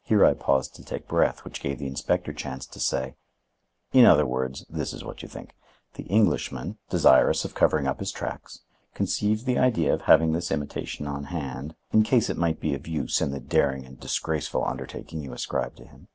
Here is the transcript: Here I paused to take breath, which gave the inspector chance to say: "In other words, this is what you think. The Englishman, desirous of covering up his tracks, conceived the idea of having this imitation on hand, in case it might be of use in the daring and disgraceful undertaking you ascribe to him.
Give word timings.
Here 0.00 0.24
I 0.24 0.34
paused 0.34 0.74
to 0.74 0.82
take 0.84 1.06
breath, 1.06 1.44
which 1.44 1.60
gave 1.60 1.78
the 1.78 1.86
inspector 1.86 2.32
chance 2.32 2.66
to 2.66 2.80
say: 2.80 3.14
"In 3.92 4.04
other 4.04 4.26
words, 4.26 4.66
this 4.68 4.92
is 4.92 5.04
what 5.04 5.22
you 5.22 5.28
think. 5.28 5.54
The 5.94 6.02
Englishman, 6.06 6.78
desirous 6.90 7.44
of 7.44 7.54
covering 7.54 7.86
up 7.86 8.00
his 8.00 8.10
tracks, 8.10 8.62
conceived 8.94 9.46
the 9.46 9.60
idea 9.60 9.94
of 9.94 10.00
having 10.02 10.32
this 10.32 10.50
imitation 10.50 11.06
on 11.06 11.26
hand, 11.26 11.76
in 11.92 12.02
case 12.02 12.28
it 12.28 12.36
might 12.38 12.58
be 12.58 12.74
of 12.74 12.88
use 12.88 13.20
in 13.20 13.30
the 13.30 13.38
daring 13.38 13.86
and 13.86 14.00
disgraceful 14.00 14.64
undertaking 14.64 15.22
you 15.22 15.32
ascribe 15.32 15.76
to 15.76 15.84
him. 15.86 16.08